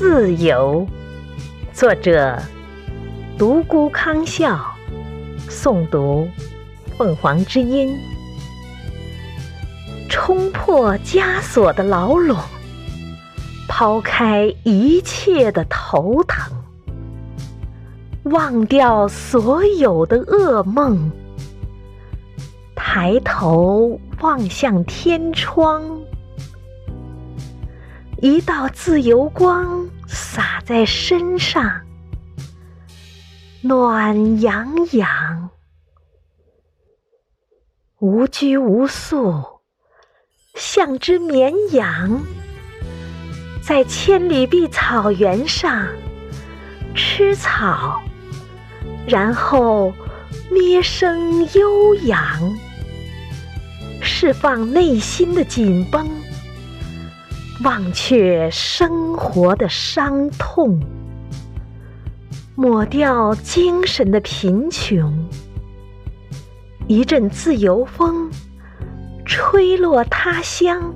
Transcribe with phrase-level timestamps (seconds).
[0.00, 0.86] 自由。
[1.74, 2.34] 作者：
[3.36, 4.58] 独孤康笑，
[5.46, 6.26] 诵读：
[6.96, 7.94] 凤凰之音。
[10.08, 12.34] 冲破枷锁的牢笼，
[13.68, 16.50] 抛开一切的头疼，
[18.22, 21.10] 忘掉所有的噩梦，
[22.74, 25.82] 抬头望向天窗。
[28.22, 31.80] 一道自由光洒在身上，
[33.62, 35.48] 暖洋洋，
[37.98, 39.42] 无拘无束，
[40.54, 42.20] 像只绵羊，
[43.62, 45.88] 在千里碧草原上
[46.94, 48.02] 吃草，
[49.06, 49.94] 然后
[50.50, 52.20] 咩声悠扬，
[54.02, 56.06] 释放内心的紧绷。
[57.62, 60.80] 忘却生活的伤痛，
[62.54, 65.28] 抹掉精神的贫穷。
[66.88, 68.30] 一阵自由风，
[69.26, 70.94] 吹落他乡。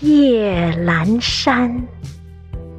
[0.00, 1.88] 夜阑珊，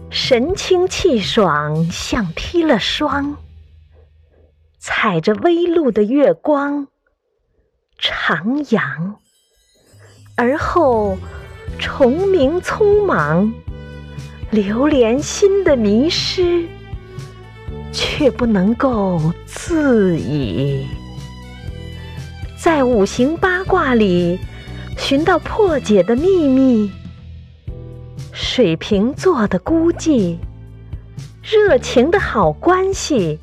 [0.09, 3.35] 神清气爽，像披了霜。
[4.78, 6.88] 踩着微露的月光，
[8.00, 9.16] 徜徉，
[10.38, 11.17] 而后。
[11.78, 13.53] 虫鸣匆忙，
[14.52, 16.66] 流连心的迷失，
[17.92, 20.88] 却不能够自已。
[22.58, 24.40] 在五行八卦里
[24.97, 26.92] 寻到破解的秘密。
[28.34, 30.38] 水瓶座的孤寂，
[31.42, 33.40] 热情的好关系，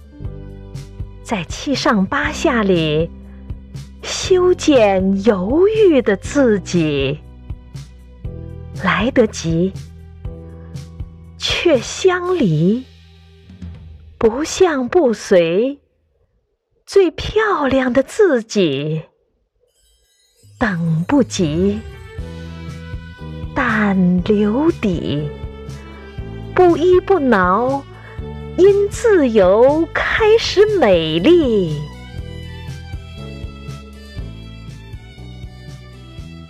[1.23, 3.09] 在七上八下里
[4.03, 7.19] 修剪犹豫的自己。
[8.83, 9.73] 来得及，
[11.39, 12.83] 却相离；
[14.19, 15.79] 不向不随，
[16.85, 19.03] 最漂亮的自己。
[20.59, 21.79] 等不及，
[23.55, 25.29] 但留底，
[26.55, 27.85] 不依不挠，
[28.57, 31.79] 因自由开始美丽。